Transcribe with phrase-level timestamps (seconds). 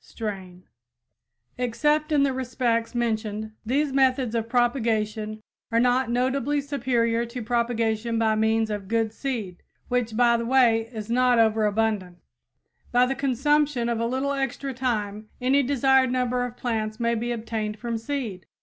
[0.03, 0.83] [Illustration: Marker for Hotbeds
[1.45, 6.59] and Cold Frames] Except in the respects mentioned, these methods of propagation are not notably
[6.59, 12.17] superior to propagation by means of good seed, which, by the way, is not overabundant.
[12.91, 17.31] By the consumption of a little extra time, any desired number of plants may be
[17.31, 18.47] obtained from seed.